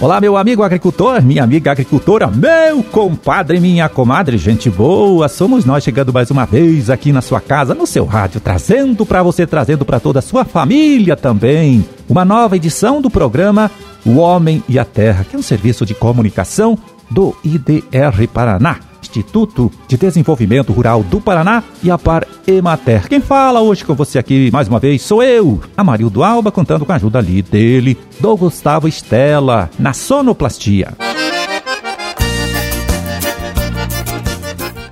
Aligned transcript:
Olá, 0.00 0.20
meu 0.20 0.36
amigo 0.36 0.62
agricultor, 0.62 1.20
minha 1.20 1.42
amiga 1.42 1.72
agricultora, 1.72 2.28
meu 2.28 2.84
compadre, 2.84 3.58
minha 3.58 3.88
comadre, 3.88 4.38
gente 4.38 4.70
boa. 4.70 5.28
Somos 5.28 5.64
nós 5.64 5.82
chegando 5.82 6.12
mais 6.12 6.30
uma 6.30 6.46
vez 6.46 6.88
aqui 6.88 7.10
na 7.10 7.20
sua 7.20 7.40
casa, 7.40 7.74
no 7.74 7.84
seu 7.84 8.04
rádio, 8.04 8.40
trazendo 8.40 9.04
para 9.04 9.24
você, 9.24 9.44
trazendo 9.44 9.84
para 9.84 9.98
toda 9.98 10.20
a 10.20 10.22
sua 10.22 10.44
família 10.44 11.16
também, 11.16 11.84
uma 12.08 12.24
nova 12.24 12.54
edição 12.54 13.02
do 13.02 13.10
programa 13.10 13.72
O 14.06 14.18
Homem 14.18 14.62
e 14.68 14.78
a 14.78 14.84
Terra, 14.84 15.24
que 15.28 15.34
é 15.34 15.38
um 15.38 15.42
serviço 15.42 15.84
de 15.84 15.96
comunicação 15.96 16.78
do 17.10 17.34
IDR 17.42 18.28
Paraná. 18.32 18.87
Instituto 19.08 19.70
de 19.86 19.96
Desenvolvimento 19.96 20.72
Rural 20.72 21.02
do 21.02 21.20
Paraná 21.20 21.62
e 21.82 21.90
a 21.90 21.98
Par 21.98 22.26
Emater. 22.46 23.08
Quem 23.08 23.20
fala 23.20 23.60
hoje 23.60 23.84
com 23.84 23.94
você 23.94 24.18
aqui 24.18 24.50
mais 24.52 24.68
uma 24.68 24.78
vez 24.78 25.02
sou 25.02 25.22
eu, 25.22 25.60
Amarildo 25.76 26.22
Alba, 26.22 26.52
contando 26.52 26.84
com 26.84 26.92
a 26.92 26.96
ajuda 26.96 27.18
ali 27.18 27.42
dele, 27.42 27.98
do 28.20 28.36
Gustavo 28.36 28.86
Estela, 28.86 29.70
na 29.78 29.92
sonoplastia. 29.92 30.92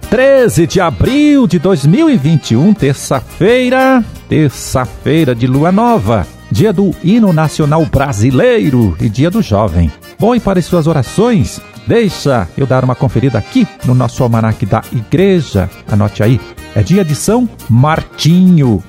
13 0.09 0.67
de 0.67 0.81
abril 0.81 1.47
de 1.47 1.59
2021, 1.59 2.73
terça-feira, 2.73 4.05
terça-feira 4.29 5.35
de 5.35 5.47
lua 5.47 5.71
nova, 5.71 6.27
dia 6.51 6.73
do 6.73 6.95
hino 7.03 7.33
nacional 7.33 7.85
brasileiro 7.85 8.97
e 9.01 9.09
dia 9.09 9.31
do 9.31 9.43
jovem. 9.43 9.91
Bom, 10.19 10.35
e 10.35 10.41
para 10.41 10.59
as 10.59 10.65
suas 10.65 10.87
orações, 10.87 11.61
Deixa 11.87 12.49
eu 12.59 12.67
dar 12.67 12.83
uma 12.85 12.97
conferida 12.97 13.39
aqui 13.39 13.67
no 13.85 13.95
nosso 13.95 14.23
almanaque 14.23 14.67
da 14.67 14.83
igreja. 14.93 15.71
Anote 15.91 16.23
aí, 16.23 16.41
é 16.75 16.83
dia 16.83 17.05
de 17.05 17.15
São 17.15 17.49
Martinho. 17.71 18.83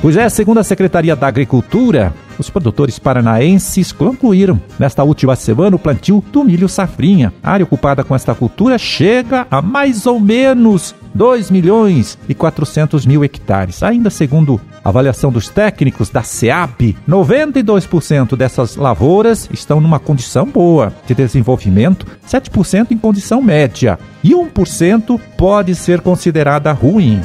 Pois 0.00 0.16
é, 0.16 0.28
segundo 0.28 0.58
a 0.58 0.64
Secretaria 0.64 1.16
da 1.16 1.26
Agricultura, 1.26 2.14
os 2.46 2.50
produtores 2.50 2.98
paranaenses 2.98 3.92
concluíram 3.92 4.60
nesta 4.78 5.02
última 5.02 5.34
semana 5.36 5.76
o 5.76 5.78
plantio 5.78 6.24
do 6.32 6.44
milho 6.44 6.68
safrinha. 6.68 7.32
A 7.42 7.52
área 7.52 7.64
ocupada 7.64 8.04
com 8.04 8.14
esta 8.14 8.34
cultura 8.34 8.78
chega 8.78 9.46
a 9.50 9.60
mais 9.60 10.06
ou 10.06 10.20
menos 10.20 10.94
2 11.14 11.50
milhões 11.50 12.18
e 12.28 12.34
400 12.34 13.04
mil 13.04 13.24
hectares. 13.24 13.82
Ainda 13.82 14.10
segundo 14.10 14.60
a 14.84 14.88
avaliação 14.88 15.32
dos 15.32 15.48
técnicos 15.48 16.08
da 16.08 16.22
SEAP, 16.22 16.96
92% 17.08 18.36
dessas 18.36 18.76
lavouras 18.76 19.48
estão 19.52 19.80
numa 19.80 19.98
condição 19.98 20.46
boa 20.46 20.92
de 21.06 21.14
desenvolvimento, 21.14 22.06
7% 22.28 22.92
em 22.92 22.98
condição 22.98 23.42
média 23.42 23.98
e 24.22 24.30
1% 24.30 25.20
pode 25.36 25.74
ser 25.74 26.00
considerada 26.00 26.72
ruim. 26.72 27.20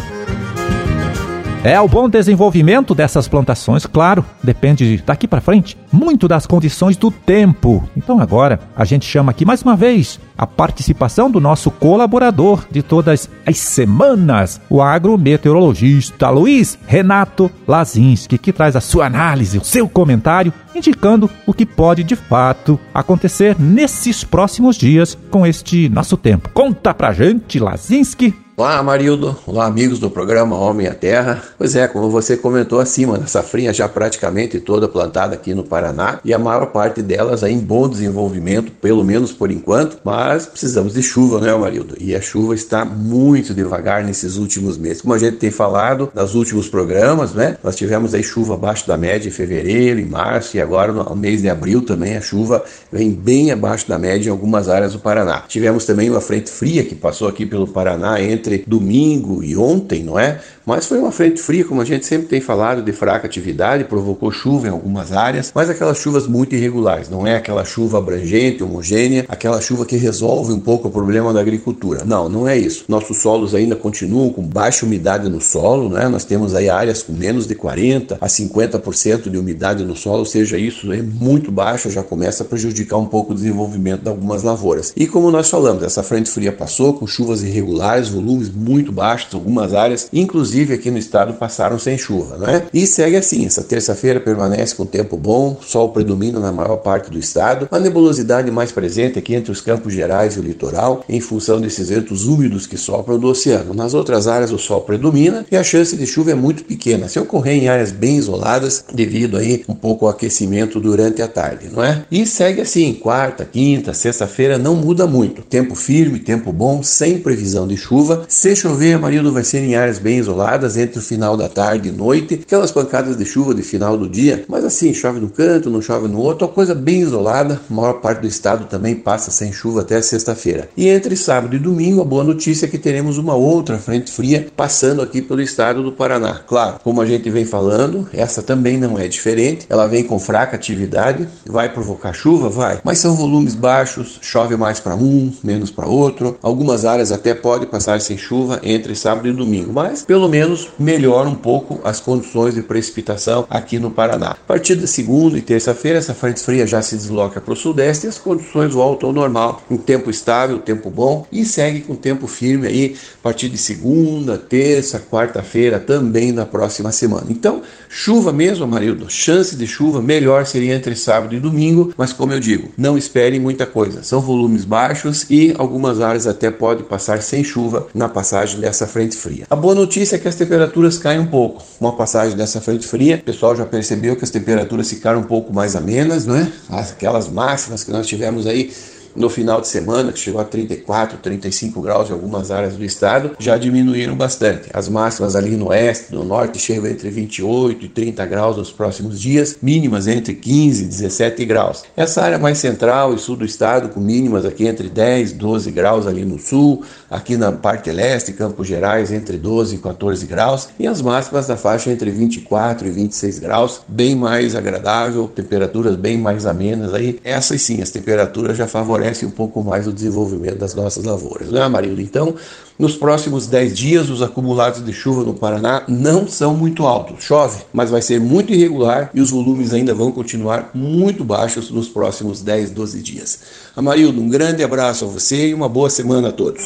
É 1.64 1.80
o 1.80 1.88
bom 1.88 2.10
desenvolvimento 2.10 2.96
dessas 2.96 3.28
plantações, 3.28 3.86
claro, 3.86 4.26
depende 4.42 4.98
daqui 5.06 5.28
para 5.28 5.40
frente 5.40 5.78
muito 5.92 6.28
das 6.28 6.48
condições 6.48 6.98
do 6.98 7.12
tempo. 7.12 7.88
Então 7.96 8.20
agora 8.20 8.60
a 8.76 8.84
gente 8.84 9.06
chama 9.06 9.30
aqui 9.30 9.46
mais 9.46 9.62
uma 9.62 9.76
vez 9.76 10.20
a 10.36 10.48
participação 10.48 11.30
do 11.30 11.40
nosso 11.40 11.70
colaborador 11.70 12.66
de 12.72 12.82
todas 12.82 13.30
as 13.46 13.60
semanas, 13.60 14.60
o 14.72 14.82
agrometeorologista 14.82 16.32
Luiz 16.32 16.80
Renato 16.88 17.52
Lazinski, 17.68 18.40
que 18.40 18.52
traz 18.52 18.76
a 18.76 18.82
sua 18.82 19.06
análise, 19.06 19.60
o 19.60 19.64
seu 19.64 19.88
comentário, 19.88 20.52
indicando 20.74 21.30
o 21.46 21.54
que 21.54 21.66
pode 21.66 22.04
de 22.04 22.16
fato 22.16 22.80
acontecer 22.92 23.56
nesses 23.60 24.24
próximos 24.24 24.78
dias 24.78 25.16
com 25.30 25.46
este 25.46 25.88
nosso 25.90 26.18
tempo. 26.18 26.50
Conta 26.50 26.92
pra 26.92 27.14
gente, 27.14 27.60
Lazinski. 27.60 28.34
Olá, 28.62 28.84
Marildo. 28.84 29.36
Olá, 29.48 29.66
amigos 29.66 29.98
do 29.98 30.08
programa 30.08 30.56
Homem 30.56 30.86
à 30.86 30.94
Terra. 30.94 31.42
Pois 31.58 31.76
é, 31.76 31.88
como 31.88 32.12
você 32.12 32.38
comentou 32.38 32.80
acima, 32.80 33.18
a 33.18 33.26
safrinha 33.26 33.74
já 33.74 33.90
praticamente 33.90 34.60
toda 34.60 34.88
plantada 34.88 35.34
aqui 35.34 35.56
no 35.56 35.64
Paraná 35.64 36.20
e 36.24 36.32
a 36.32 36.38
maior 36.38 36.68
parte 36.68 37.02
delas 37.02 37.42
em 37.42 37.58
bom 37.58 37.90
desenvolvimento, 37.90 38.72
pelo 38.74 39.04
menos 39.04 39.32
por 39.32 39.50
enquanto, 39.50 39.98
mas 40.04 40.46
precisamos 40.46 40.94
de 40.94 41.02
chuva, 41.02 41.42
né, 41.42 41.52
Marildo? 41.56 41.96
E 42.00 42.16
a 42.16 42.22
chuva 42.22 42.54
está 42.54 42.86
muito 42.86 43.52
devagar 43.52 44.04
nesses 44.04 44.38
últimos 44.38 44.78
meses. 44.78 45.02
Como 45.02 45.16
a 45.16 45.18
gente 45.18 45.38
tem 45.38 45.50
falado 45.50 46.12
nos 46.14 46.36
últimos 46.36 46.70
programas, 46.70 47.34
né? 47.34 47.58
Nós 47.64 47.76
tivemos 47.76 48.14
aí 48.14 48.22
chuva 48.22 48.54
abaixo 48.54 48.88
da 48.88 48.96
média 48.96 49.28
em 49.28 49.32
fevereiro, 49.32 50.00
em 50.00 50.06
março 50.06 50.56
e 50.56 50.62
agora 50.62 50.92
no 50.92 51.16
mês 51.16 51.42
de 51.42 51.50
abril 51.50 51.82
também 51.82 52.16
a 52.16 52.22
chuva 52.22 52.64
vem 52.92 53.10
bem 53.10 53.52
abaixo 53.52 53.90
da 53.90 53.98
média 53.98 54.30
em 54.30 54.32
algumas 54.32 54.70
áreas 54.70 54.94
do 54.94 55.00
Paraná. 55.00 55.46
Tivemos 55.48 55.84
também 55.84 56.12
uma 56.12 56.22
frente 56.22 56.52
fria 56.52 56.84
que 56.84 56.94
passou 56.94 57.28
aqui 57.28 57.44
pelo 57.44 57.68
Paraná 57.68 58.22
entre 58.22 58.51
entre 58.52 58.70
domingo 58.70 59.44
e 59.44 59.56
ontem, 59.56 60.04
não 60.04 60.20
é? 60.20 60.40
Mas 60.66 60.86
foi 60.86 61.00
uma 61.00 61.12
frente 61.12 61.42
fria, 61.42 61.66
como 61.66 61.82
a 61.82 61.86
gente 61.86 62.06
sempre 62.06 62.28
tem 62.28 62.40
falado, 62.40 62.84
de 62.84 62.92
fraca 62.92 63.26
atividade, 63.26 63.84
provocou 63.84 64.32
chuva 64.32 64.68
em 64.68 64.70
algumas 64.70 65.12
áreas, 65.12 65.52
mas 65.54 65.70
aquelas 65.70 65.98
chuvas 65.98 66.28
muito 66.28 66.56
irregulares, 66.56 67.10
não 67.10 67.26
é 67.26 67.36
aquela 67.36 67.66
chuva 67.66 67.98
abrangente, 67.98 68.64
homogênea, 68.64 69.26
aquela 69.28 69.60
chuva 69.60 69.86
que 69.86 69.96
resolve 69.96 70.54
um 70.54 70.60
pouco 70.60 70.88
o 70.88 70.92
problema 70.92 71.34
da 71.34 71.42
agricultura. 71.42 72.04
Não, 72.06 72.30
não 72.30 72.48
é 72.48 72.58
isso. 72.58 72.86
Nossos 72.88 73.18
solos 73.18 73.56
ainda 73.56 73.76
continuam 73.76 74.30
com 74.30 74.44
baixa 74.44 74.86
umidade 74.86 75.28
no 75.30 75.42
solo, 75.42 75.90
né? 75.90 76.08
Nós 76.08 76.26
temos 76.26 76.54
aí 76.54 76.70
áreas 76.70 77.02
com 77.02 77.14
menos 77.14 77.48
de 77.48 77.56
40 77.56 78.18
a 78.22 78.28
50% 78.28 79.30
de 79.30 79.38
umidade 79.38 79.84
no 79.84 79.96
solo, 79.96 80.20
ou 80.20 80.26
seja, 80.26 80.58
isso 80.58 80.92
é 80.94 81.02
muito 81.02 81.52
baixo, 81.52 81.90
já 81.90 82.04
começa 82.04 82.44
a 82.44 82.46
prejudicar 82.46 82.98
um 82.98 83.06
pouco 83.06 83.32
o 83.32 83.36
desenvolvimento 83.36 84.04
de 84.04 84.10
algumas 84.10 84.44
lavouras. 84.44 84.94
E 84.96 85.08
como 85.08 85.32
nós 85.32 85.50
falamos, 85.50 85.84
essa 85.84 86.04
frente 86.04 86.30
fria 86.30 86.52
passou 86.52 86.94
com 86.94 87.08
chuvas 87.08 87.42
irregulares, 87.44 88.10
volumes 88.50 88.50
muito 88.50 88.92
baixos, 88.92 89.34
algumas 89.34 89.74
áreas, 89.74 90.08
inclusive 90.12 90.74
aqui 90.74 90.90
no 90.90 90.98
estado, 90.98 91.34
passaram 91.34 91.78
sem 91.78 91.98
chuva, 91.98 92.38
né? 92.38 92.64
E 92.74 92.88
segue 92.88 93.16
assim, 93.16 93.46
essa 93.46 93.64
terça-feira 93.64 94.20
permanece 94.20 94.76
com 94.76 94.86
tempo 94.86 95.18
bom, 95.18 95.58
sol 95.62 95.90
predomina 95.90 96.40
na 96.40 96.52
maior 96.52 96.78
parte 96.78 97.12
do 97.12 97.20
estado, 97.20 97.68
a 97.72 97.80
nebulosidade 97.80 98.50
mais 98.50 98.72
presente 98.72 99.20
aqui 99.20 99.36
entre 99.36 99.52
os 99.52 99.62
campos 99.62 99.94
gerais 99.94 100.36
e 100.36 100.40
o 100.40 100.44
litoral, 100.44 101.04
em 101.08 101.20
função 101.20 101.60
desses 101.60 101.90
ventos 101.90 102.26
úmidos 102.26 102.66
que 102.66 102.78
sopram 102.78 103.20
do 103.20 103.28
oceano. 103.28 103.74
Nas 103.74 103.94
outras 103.94 104.28
áreas 104.28 104.52
o 104.52 104.58
sol 104.58 104.82
predomina 104.82 105.46
e 105.52 105.58
a 105.58 105.64
chance 105.64 105.96
de 105.96 106.06
chuva 106.06 106.32
é 106.32 106.36
muito 106.36 106.64
pequena, 106.64 107.08
se 107.08 107.20
ocorrer 107.20 107.56
em 107.56 107.68
áreas 107.68 107.92
bem 107.92 108.18
isoladas, 108.18 108.86
devido 108.94 109.38
aí 109.38 109.64
um 109.68 109.76
pouco 109.76 110.06
ao 110.06 110.12
aquecimento 110.12 110.80
durante 110.80 111.22
a 111.22 111.28
tarde, 111.28 111.70
não 111.72 111.84
é? 111.84 112.04
E 112.12 112.26
segue 112.26 112.62
assim, 112.62 112.94
quarta, 112.94 113.46
quinta, 113.46 113.94
sexta-feira 113.94 114.58
não 114.58 114.76
muda 114.76 115.06
muito, 115.06 115.42
tempo 115.42 115.76
firme, 115.76 116.20
tempo 116.20 116.52
bom, 116.52 116.82
sem 116.84 117.20
previsão 117.20 117.68
de 117.68 117.78
chuva, 117.78 118.21
se 118.28 118.56
chover, 118.56 118.94
Amarildo 118.94 119.32
vai 119.32 119.44
ser 119.44 119.60
em 119.60 119.76
áreas 119.76 120.00
bem 120.00 120.18
isoladas 120.18 120.78
entre 120.78 121.00
o 121.00 121.02
final 121.02 121.36
da 121.36 121.50
tarde 121.50 121.90
e 121.90 121.92
noite, 121.92 122.40
aquelas 122.42 122.72
pancadas 122.72 123.18
de 123.18 123.26
chuva 123.26 123.54
de 123.54 123.62
final 123.62 123.98
do 123.98 124.10
dia, 124.10 124.46
mas 124.48 124.64
assim, 124.64 124.94
chove 124.94 125.20
num 125.20 125.30
canto, 125.30 125.70
não 125.70 125.82
chove 125.82 126.08
no 126.08 126.20
outro, 126.20 126.48
uma 126.48 126.54
coisa 126.54 126.76
bem 126.76 127.02
isolada. 127.02 127.60
A 127.70 127.74
maior 127.74 127.94
parte 127.94 128.22
do 128.22 128.28
estado 128.28 128.66
também 128.66 128.96
passa 128.96 129.32
sem 129.32 129.52
chuva 129.52 129.82
até 129.82 130.02
sexta-feira. 130.02 130.70
E 130.76 130.88
entre 130.88 131.16
sábado 131.16 131.56
e 131.56 131.60
domingo, 131.60 132.02
a 132.02 132.06
boa 132.06 132.24
notícia 132.24 132.66
é 132.66 132.70
que 132.70 132.78
teremos 132.78 133.18
uma 133.18 133.36
outra 133.36 133.78
frente 133.78 134.12
fria 134.12 134.48
passando 134.56 135.02
aqui 135.02 135.22
pelo 135.22 135.42
estado 135.42 135.84
do 135.84 135.92
Paraná. 135.92 136.42
Claro, 136.48 136.80
como 136.84 137.02
a 137.02 137.06
gente 137.06 137.30
vem 137.30 137.46
falando, 137.46 138.08
essa 138.14 138.42
também 138.42 138.78
não 138.78 138.98
é 138.98 139.08
diferente. 139.08 139.66
Ela 139.70 139.88
vem 139.88 140.04
com 140.04 140.20
fraca 140.20 140.56
atividade, 140.56 141.28
vai 141.46 141.70
provocar 141.70 142.14
chuva, 142.14 142.50
vai, 142.50 142.80
mas 142.84 143.00
são 143.00 143.16
volumes 143.16 143.56
baixos, 143.56 144.20
chove 144.22 144.56
mais 144.56 144.80
para 144.80 144.96
um, 144.96 145.32
menos 145.44 145.72
para 145.72 145.88
outro. 145.88 146.38
Algumas 146.42 146.86
áreas 146.86 147.12
até 147.12 147.34
pode 147.34 147.66
passar 147.66 148.00
sem 148.02 148.11
chuva 148.18 148.60
entre 148.64 148.96
sábado 148.96 149.28
e 149.28 149.34
domingo, 149.34 149.72
mas 149.74 150.04
pelo 150.04 150.28
menos 150.28 150.70
melhora 150.78 151.30
um 151.30 151.36
pouco 151.36 151.80
as 151.84 152.00
condições 152.00 152.56
de 152.56 152.62
precipitação 152.62 153.46
aqui 153.50 153.80
no 153.80 153.92
Paraná. 153.92 154.32
A 154.32 154.48
partir 154.48 154.76
da 154.76 154.88
segunda 154.88 155.38
e 155.38 155.42
terça-feira, 155.42 155.98
essa 155.98 156.14
frente 156.14 156.42
fria 156.42 156.66
já 156.66 156.82
se 156.82 156.96
desloca 156.96 157.42
para 157.42 157.54
o 157.54 157.56
sudeste 157.56 158.06
e 158.06 158.10
as 158.10 158.18
condições 158.18 158.74
voltam 158.74 159.10
ao 159.10 159.14
normal, 159.14 159.62
um 159.70 159.78
tempo 159.78 160.10
estável, 160.10 160.60
tempo 160.60 160.90
bom 160.90 161.26
e 161.32 161.46
segue 161.46 161.82
com 161.82 161.96
tempo 161.96 162.28
firme 162.28 162.68
aí 162.68 162.96
a 163.20 163.24
partir 163.24 163.50
de 163.50 163.58
segunda, 163.58 164.38
terça, 164.38 165.00
quarta-feira, 165.00 165.80
também 165.80 166.32
na 166.32 166.46
próxima 166.46 166.92
semana. 166.92 167.28
Então, 167.30 167.62
chuva 167.90 168.32
mesmo, 168.32 168.64
Amarildo, 168.64 169.10
chance 169.10 169.56
de 169.56 169.68
chuva 169.68 170.02
melhor 170.02 170.46
seria 170.46 170.76
entre 170.76 170.96
sábado 170.96 171.36
e 171.36 171.40
domingo, 171.40 171.94
mas 171.98 172.14
como 172.14 172.34
eu 172.34 172.40
digo, 172.40 172.70
não 172.78 172.98
espere 172.98 173.40
muita 173.40 173.66
coisa. 173.66 174.04
São 174.04 174.20
volumes 174.20 174.66
baixos 174.66 175.26
e 175.30 175.54
algumas 175.58 176.02
áreas 176.02 176.28
até 176.28 176.50
pode 176.50 176.84
passar 176.84 177.22
sem 177.22 177.44
chuva 177.44 177.88
na 178.02 178.10
passagem 178.10 178.60
dessa 178.60 178.86
frente 178.88 179.16
fria. 179.16 179.46
A 179.50 179.56
boa 179.56 179.74
notícia 179.76 180.16
é 180.16 180.20
que 180.20 180.28
as 180.28 180.36
temperaturas 180.36 180.98
caem 180.98 181.20
um 181.20 181.28
pouco. 181.28 181.64
Com 181.80 181.88
a 181.88 181.94
passagem 181.94 182.36
dessa 182.36 182.60
frente 182.60 182.86
fria, 182.86 183.18
o 183.18 183.24
pessoal 183.24 183.56
já 183.56 183.66
percebeu 183.66 184.16
que 184.16 184.24
as 184.24 184.30
temperaturas 184.30 184.90
ficaram 184.90 185.20
um 185.20 185.24
pouco 185.24 185.54
mais 185.54 185.76
amenas, 185.76 186.26
não 186.26 186.36
é? 186.36 186.52
Aquelas 186.70 187.30
máximas 187.30 187.84
que 187.84 187.92
nós 187.92 188.08
tivemos 188.08 188.48
aí 188.48 188.72
no 189.16 189.30
final 189.30 189.62
de 189.62 189.68
semana, 189.68 190.12
que 190.12 190.20
chegou 190.20 190.40
a 190.40 190.46
34, 190.46 191.18
35 191.18 191.82
graus 191.82 192.10
em 192.10 192.14
algumas 192.14 192.52
áreas 192.52 192.76
do 192.76 192.84
estado, 192.84 193.32
já 193.40 193.58
diminuíram 193.58 194.16
bastante. 194.16 194.70
As 194.74 194.88
máximas 194.88 195.36
ali 195.36 195.52
no 195.52 195.68
oeste, 195.68 196.14
no 196.14 196.24
norte, 196.24 196.60
chegam 196.60 196.88
entre 196.88 197.10
28 197.10 197.86
e 197.86 197.90
30 197.90 198.26
graus 198.26 198.58
nos 198.58 198.72
próximos 198.72 199.20
dias, 199.20 199.58
mínimas 199.62 200.08
entre 200.08 200.34
15 200.34 200.84
e 200.84 200.88
17 200.88 201.46
graus. 201.46 201.84
Essa 201.96 202.22
área 202.22 202.40
mais 202.40 202.58
central 202.58 203.14
e 203.14 203.20
sul 203.20 203.36
do 203.36 203.46
estado, 203.46 203.90
com 203.90 204.00
mínimas 204.00 204.46
aqui 204.46 204.66
entre 204.66 204.90
10 204.90 205.32
e 205.32 205.34
12 205.36 205.72
graus 205.72 206.08
ali 206.08 206.24
no 206.24 206.40
sul, 206.40 206.84
aqui 207.10 207.36
na 207.36 207.52
parte 207.52 207.92
leste, 207.92 208.34
Campos 208.34 208.68
Gerais, 208.68 209.12
entre 209.12 209.38
12 209.38 209.76
e 209.76 209.80
14 209.80 210.26
graus, 210.26 210.70
e 210.80 210.88
as 210.88 211.02
máximas 211.02 211.48
na 211.48 211.58
faixa 211.58 211.92
entre 211.92 212.10
24 212.12 212.88
e 212.88 212.92
26 212.92 213.40
graus, 213.40 213.82
bem 213.88 214.16
mais 214.16 214.56
agradável, 214.56 215.28
temperaturas 215.28 215.96
bem 215.96 216.18
mais 216.18 216.46
amenas 216.46 216.94
aí. 216.94 217.20
Essas 217.24 217.62
sim, 217.62 217.82
as 217.82 217.90
temperaturas 217.90 218.58
já 218.58 218.68
favorecem 218.68 219.01
um 219.26 219.32
pouco 219.32 219.64
mais 219.64 219.88
o 219.88 219.92
desenvolvimento 219.92 220.58
das 220.58 220.76
nossas 220.76 221.04
lavouras, 221.04 221.50
né, 221.50 221.68
Marilda? 221.68 222.02
Então, 222.02 222.36
nos 222.78 222.96
próximos 222.96 223.48
10 223.48 223.78
dias, 223.78 224.10
os 224.10 224.22
acumulados 224.22 224.84
de 224.84 224.94
chuva 224.94 225.24
no 225.24 225.34
Paraná 225.34 225.84
não 225.88 226.28
são 226.28 226.56
muito 226.56 226.86
altos. 226.86 227.24
Chove, 227.24 227.64
mas 227.74 227.90
vai 227.90 228.02
ser 228.02 228.20
muito 228.20 228.54
irregular 228.54 229.10
e 229.14 229.22
os 229.22 229.30
volumes 229.32 229.74
ainda 229.74 229.94
vão 229.94 230.12
continuar 230.12 230.72
muito 230.74 231.24
baixos 231.24 231.70
nos 231.72 231.88
próximos 231.88 232.42
10, 232.42 232.72
12 232.72 233.02
dias. 233.02 233.40
Amarildo, 233.76 234.22
um 234.22 234.30
grande 234.30 234.64
abraço 234.64 235.06
a 235.06 235.08
você 235.08 235.50
e 235.50 235.54
uma 235.54 235.70
boa 235.70 235.90
semana 235.90 236.30
a 236.30 236.32
todos. 236.32 236.66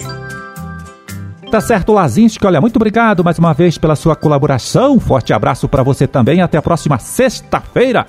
Tá 1.51 1.61
certo, 1.61 1.93
Lazinski. 1.93 2.45
Olha, 2.45 2.59
muito 2.59 2.75
obrigado 2.75 3.23
mais 3.23 3.37
uma 3.39 3.53
vez 3.53 3.77
pela 3.77 3.95
sua 3.95 4.15
colaboração. 4.15 4.99
Forte 4.99 5.31
abraço 5.31 5.69
para 5.69 5.83
você 5.83 6.05
também. 6.05 6.41
Até 6.41 6.57
a 6.57 6.61
próxima 6.61 6.99
sexta-feira. 6.99 8.05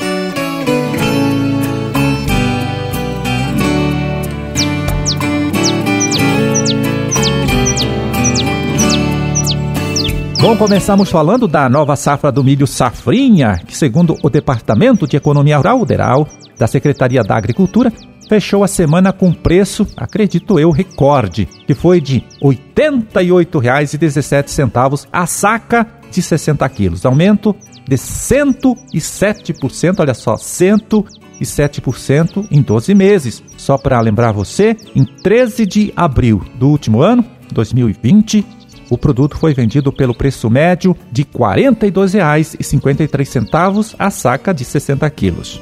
Bom, 10.46 10.56
começamos 10.56 11.10
falando 11.10 11.46
da 11.48 11.68
nova 11.68 11.96
safra 11.96 12.30
do 12.30 12.44
milho 12.44 12.68
safrinha, 12.68 13.60
que 13.66 13.76
segundo 13.76 14.16
o 14.22 14.30
Departamento 14.30 15.04
de 15.04 15.16
Economia 15.16 15.56
Rural 15.56 15.80
Federal 15.80 16.28
da 16.56 16.68
Secretaria 16.68 17.24
da 17.24 17.36
Agricultura, 17.36 17.92
fechou 18.28 18.62
a 18.62 18.68
semana 18.68 19.12
com 19.12 19.32
preço, 19.32 19.84
acredito 19.96 20.60
eu, 20.60 20.70
recorde, 20.70 21.48
que 21.66 21.74
foi 21.74 22.00
de 22.00 22.22
R$ 22.40 22.56
88,17 22.76 25.08
a 25.12 25.26
saca 25.26 25.84
de 26.12 26.22
60 26.22 26.68
quilos, 26.68 27.04
aumento 27.04 27.52
de 27.84 27.96
107%, 27.96 29.96
olha 29.98 30.14
só, 30.14 30.36
107% 30.36 32.46
em 32.52 32.62
12 32.62 32.94
meses. 32.94 33.42
Só 33.56 33.76
para 33.76 34.00
lembrar 34.00 34.30
você, 34.30 34.76
em 34.94 35.04
13 35.04 35.66
de 35.66 35.92
abril 35.96 36.40
do 36.54 36.68
último 36.68 37.02
ano, 37.02 37.24
2020, 37.52 38.46
o 38.90 38.98
produto 38.98 39.36
foi 39.36 39.54
vendido 39.54 39.92
pelo 39.92 40.14
preço 40.14 40.50
médio 40.50 40.96
de 41.10 41.22
R$ 41.22 41.28
42,53 41.34 43.94
a 43.98 44.10
saca 44.10 44.54
de 44.54 44.64
60 44.64 45.10
quilos. 45.10 45.60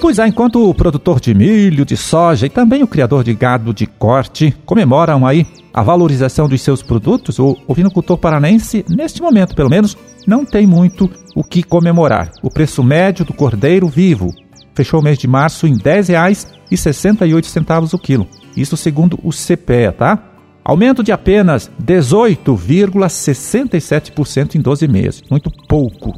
Pois 0.00 0.18
é, 0.18 0.26
enquanto 0.26 0.68
o 0.68 0.74
produtor 0.74 1.18
de 1.18 1.34
milho, 1.34 1.84
de 1.84 1.96
soja 1.96 2.46
e 2.46 2.50
também 2.50 2.82
o 2.82 2.86
criador 2.86 3.24
de 3.24 3.34
gado 3.34 3.74
de 3.74 3.86
corte 3.86 4.54
comemoram 4.64 5.26
aí 5.26 5.46
a 5.72 5.82
valorização 5.82 6.48
dos 6.48 6.62
seus 6.62 6.82
produtos, 6.82 7.38
o 7.38 7.56
ovinocultor 7.66 8.16
paranense, 8.16 8.84
neste 8.88 9.20
momento 9.20 9.54
pelo 9.54 9.68
menos, 9.68 9.96
não 10.26 10.44
tem 10.44 10.66
muito 10.66 11.10
o 11.34 11.42
que 11.42 11.62
comemorar. 11.62 12.30
O 12.42 12.50
preço 12.50 12.82
médio 12.82 13.24
do 13.24 13.32
cordeiro 13.32 13.88
vivo 13.88 14.32
fechou 14.74 15.00
o 15.00 15.02
mês 15.02 15.18
de 15.18 15.26
março 15.26 15.66
em 15.66 15.72
R$ 15.72 16.02
10,68 16.02 17.94
o 17.94 17.98
quilo. 17.98 18.26
Isso 18.56 18.76
segundo 18.76 19.18
o 19.22 19.30
CPEA, 19.30 19.92
tá? 19.92 20.35
Aumento 20.68 21.00
de 21.00 21.12
apenas 21.12 21.70
18,67% 21.80 24.56
em 24.56 24.60
12 24.60 24.88
meses. 24.88 25.22
Muito 25.30 25.48
pouco. 25.68 26.12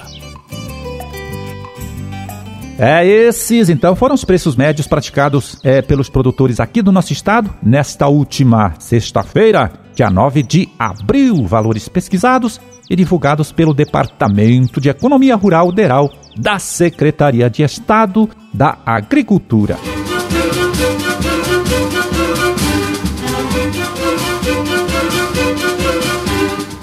É, 2.78 3.04
esses 3.04 3.68
então 3.68 3.96
foram 3.96 4.14
os 4.14 4.24
preços 4.24 4.54
médios 4.54 4.86
praticados 4.86 5.58
é, 5.64 5.82
pelos 5.82 6.08
produtores 6.08 6.60
aqui 6.60 6.80
do 6.80 6.92
nosso 6.92 7.12
estado 7.12 7.52
nesta 7.60 8.06
última 8.06 8.74
sexta-feira, 8.78 9.72
dia 9.98 10.08
9 10.08 10.44
de 10.44 10.68
abril. 10.78 11.44
Valores 11.44 11.88
pesquisados 11.88 12.60
e 12.88 12.94
divulgados 12.94 13.50
pelo 13.50 13.74
Departamento 13.74 14.80
de 14.80 14.88
Economia 14.88 15.34
Rural 15.34 15.72
Deral 15.72 16.08
da 16.36 16.60
Secretaria 16.60 17.50
de 17.50 17.64
Estado 17.64 18.28
da 18.54 18.78
Agricultura. 18.86 19.76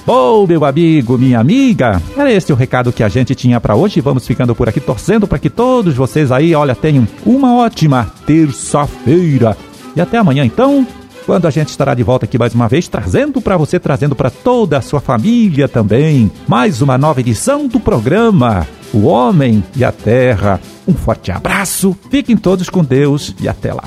Bom, 0.05 0.45
meu 0.45 0.65
amigo, 0.65 1.17
minha 1.17 1.39
amiga, 1.39 2.01
era 2.17 2.31
esse 2.31 2.51
o 2.51 2.55
recado 2.55 2.91
que 2.91 3.01
a 3.01 3.07
gente 3.07 3.33
tinha 3.33 3.61
para 3.61 3.75
hoje. 3.75 4.01
Vamos 4.01 4.27
ficando 4.27 4.53
por 4.53 4.67
aqui 4.67 4.81
torcendo 4.81 5.25
para 5.25 5.39
que 5.39 5.49
todos 5.49 5.95
vocês 5.95 6.33
aí, 6.33 6.53
olha, 6.53 6.75
tenham 6.75 7.07
uma 7.25 7.55
ótima 7.55 8.11
terça-feira. 8.25 9.57
E 9.95 10.01
até 10.01 10.17
amanhã 10.17 10.43
então. 10.43 10.85
Quando 11.25 11.47
a 11.47 11.49
gente 11.49 11.69
estará 11.69 11.93
de 11.93 12.03
volta 12.03 12.25
aqui 12.25 12.37
mais 12.37 12.53
uma 12.53 12.67
vez, 12.67 12.87
trazendo 12.87 13.41
para 13.41 13.57
você, 13.57 13.79
trazendo 13.79 14.15
para 14.15 14.29
toda 14.29 14.77
a 14.77 14.81
sua 14.81 15.01
família 15.01 15.67
também, 15.67 16.31
mais 16.47 16.81
uma 16.81 16.97
nova 16.97 17.19
edição 17.19 17.67
do 17.67 17.79
programa 17.79 18.67
O 18.93 19.05
Homem 19.05 19.63
e 19.75 19.83
a 19.83 19.91
Terra. 19.91 20.59
Um 20.87 20.93
forte 20.93 21.31
abraço, 21.31 21.97
fiquem 22.09 22.37
todos 22.37 22.69
com 22.69 22.83
Deus 22.83 23.35
e 23.41 23.49
até 23.49 23.73
lá. 23.73 23.83